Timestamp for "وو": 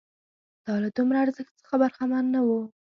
2.47-2.61